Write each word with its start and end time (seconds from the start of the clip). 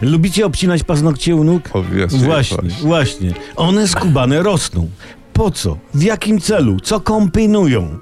Lubicie 0.00 0.46
obcinać 0.46 0.82
paznokcie 0.84 1.36
u 1.36 1.44
nóg? 1.44 1.62
Obviously, 1.72 2.18
Właśnie, 2.18 2.56
właśnie. 2.56 2.88
właśnie. 2.88 3.32
One 3.56 3.88
skubane 3.88 4.42
rosną. 4.42 4.88
Po 5.32 5.50
co? 5.50 5.76
W 5.94 6.02
jakim 6.02 6.40
celu? 6.40 6.80
Co 6.80 7.00
kombinują? 7.00 7.98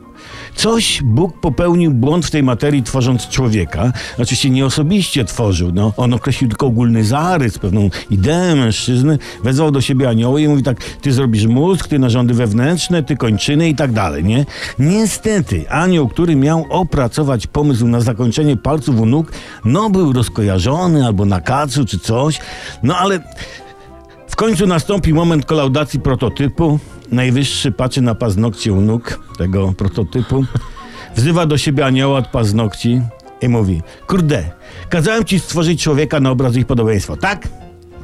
Coś 0.54 1.03
Bóg 1.04 1.40
popełnił 1.40 1.90
błąd 1.90 2.27
w 2.27 2.30
tej 2.30 2.43
materii, 2.43 2.83
tworząc 2.83 3.29
człowieka. 3.29 3.93
Oczywiście 4.19 4.51
nie 4.51 4.67
osobiście 4.67 5.24
tworzył. 5.24 5.71
No, 5.72 5.93
on 5.97 6.15
określił 6.15 6.51
tylko 6.51 6.67
ogólny 6.67 7.04
zarys, 7.04 7.58
pewną 7.58 7.90
ideę 8.10 8.54
mężczyzny. 8.54 9.19
Wezwał 9.45 9.71
do 9.71 9.81
siebie 9.81 10.09
anioły 10.09 10.42
i 10.42 10.49
mówi 10.49 10.63
tak, 10.63 10.85
ty 10.85 11.13
zrobisz 11.13 11.46
mózg, 11.46 11.88
ty 11.88 11.99
narządy 11.99 12.35
wewnętrzne, 12.35 13.03
ty 13.03 13.17
kończyny 13.17 13.69
i 13.69 13.74
tak 13.74 13.92
dalej, 13.92 14.24
nie? 14.24 14.46
Niestety, 14.78 15.71
anioł, 15.71 16.09
który 16.09 16.37
miał 16.37 16.66
opracować 16.70 17.47
pomysł 17.47 17.88
na 17.88 18.01
zakończenie 18.01 18.56
palców 18.56 19.01
u 19.01 19.06
nóg, 19.06 19.33
no 19.65 19.91
był 19.91 20.12
rozkojarzony 20.12 21.06
albo 21.06 21.24
na 21.24 21.41
kacu 21.41 21.84
czy 21.84 21.98
coś. 21.98 22.38
No 22.83 22.97
ale 22.97 23.20
końcu 24.38 24.66
nastąpi 24.66 25.15
moment 25.15 25.47
kolaudacji 25.47 26.01
prototypu. 26.01 26.79
Najwyższy 27.12 27.73
patrzy 27.73 28.02
na 28.02 28.15
paznokcie 28.15 28.73
u 28.73 28.80
nóg 28.80 29.20
tego 29.38 29.73
prototypu. 29.73 30.45
Wzywa 31.16 31.46
do 31.46 31.59
siebie 31.59 31.87
anioła 31.87 32.19
od 32.19 32.27
paznokci 32.29 33.01
i 33.43 33.48
mówi: 33.48 33.82
Kurde, 34.06 34.45
kazałem 34.88 35.24
ci 35.24 35.38
stworzyć 35.41 35.82
człowieka 35.82 36.20
na 36.20 36.30
obraz 36.30 36.56
ich 36.56 36.66
podobieństwa, 36.66 37.16
tak? 37.16 37.48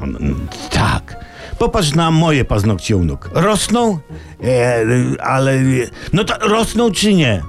On, 0.02 0.16
"Mm, 0.16 0.47
tak. 0.70 1.25
Popatrz 1.59 1.95
na 1.95 2.11
moje 2.11 2.45
paznokcie 2.45 2.97
u 2.97 3.05
nóg. 3.05 3.30
Rosną? 3.33 3.98
E, 4.45 4.84
ale. 5.23 5.59
No 6.12 6.25
to 6.25 6.48
rosną 6.48 6.91
czy 6.91 7.14
nie? 7.14 7.42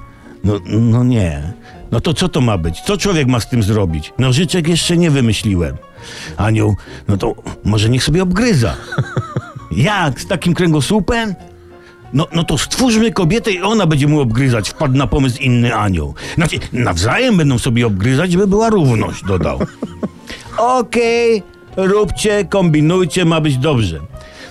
No, 0.45 0.59
no 0.65 1.03
nie. 1.03 1.53
No 1.91 2.01
to 2.01 2.13
co 2.13 2.29
to 2.29 2.41
ma 2.41 2.57
być? 2.57 2.81
Co 2.81 2.97
człowiek 2.97 3.27
ma 3.27 3.39
z 3.39 3.49
tym 3.49 3.63
zrobić? 3.63 4.13
Nożyczek 4.19 4.67
jeszcze 4.67 4.97
nie 4.97 5.11
wymyśliłem. 5.11 5.77
Anioł, 6.37 6.75
no 7.07 7.17
to 7.17 7.35
może 7.63 7.89
niech 7.89 8.03
sobie 8.03 8.23
obgryza. 8.23 8.75
Jak? 9.71 10.21
Z 10.21 10.27
takim 10.27 10.53
kręgosłupem? 10.53 11.35
No, 12.13 12.27
no 12.33 12.43
to 12.43 12.57
stwórzmy 12.57 13.11
kobietę 13.11 13.51
i 13.51 13.61
ona 13.61 13.87
będzie 13.87 14.07
mu 14.07 14.19
obgryzać. 14.21 14.69
Wpadł 14.69 14.97
na 14.97 15.07
pomysł 15.07 15.41
inny 15.41 15.75
anioł. 15.75 16.13
Znaczy, 16.35 16.59
nawzajem 16.73 17.37
będą 17.37 17.59
sobie 17.59 17.87
obgryzać, 17.87 18.31
żeby 18.31 18.47
była 18.47 18.69
równość, 18.69 19.23
dodał. 19.23 19.59
Okej, 20.57 21.43
róbcie, 21.77 22.45
kombinujcie, 22.49 23.25
ma 23.25 23.41
być 23.41 23.57
dobrze. 23.57 23.99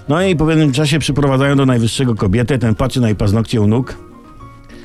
No 0.09 0.23
i 0.23 0.37
po 0.37 0.47
pewnym 0.47 0.73
czasie 0.73 0.99
przyprowadzają 0.99 1.57
do 1.57 1.67
najwyższego 1.67 2.15
kobietę, 2.15 2.59
ten 2.59 2.75
patrzy 2.75 3.01
na 3.01 3.09
jej 3.09 3.17
paznokcie 3.17 3.61
u 3.61 3.67
nóg. 3.67 4.04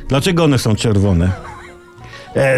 Dlaczego 0.09 0.43
one 0.43 0.59
są 0.59 0.75
czerwone? 0.75 1.31
E, 2.35 2.57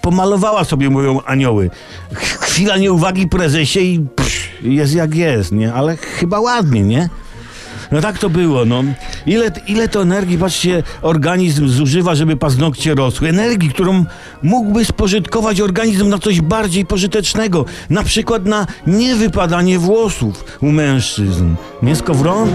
pomalowała 0.00 0.64
sobie, 0.64 0.90
mówią 0.90 1.20
anioły. 1.26 1.70
Ch- 2.14 2.38
Chwila 2.40 2.76
nieuwagi 2.76 3.28
prezesie 3.28 3.80
i 3.94 4.00
psz, 4.16 4.48
jest 4.62 4.94
jak 4.94 5.14
jest, 5.14 5.52
nie? 5.52 5.72
Ale 5.74 5.96
chyba 5.96 6.40
ładnie, 6.40 6.82
nie? 6.82 7.08
No 7.92 8.00
tak 8.00 8.18
to 8.18 8.30
było, 8.30 8.64
no. 8.64 8.82
Ile, 9.26 9.50
ile 9.66 9.88
to 9.88 10.02
energii, 10.02 10.38
patrzcie, 10.38 10.82
organizm 11.02 11.68
zużywa, 11.68 12.14
żeby 12.14 12.36
paznokcie 12.36 12.94
rosły. 12.94 13.28
Energii, 13.28 13.70
którą 13.70 14.04
mógłby 14.42 14.84
spożytkować 14.84 15.60
organizm 15.60 16.08
na 16.08 16.18
coś 16.18 16.40
bardziej 16.40 16.86
pożytecznego. 16.86 17.64
Na 17.90 18.02
przykład 18.02 18.44
na 18.46 18.66
niewypadanie 18.86 19.78
włosów 19.78 20.44
u 20.60 20.72
mężczyzn. 20.72 21.54
Nie, 21.82 21.96
Skowron? 21.96 22.48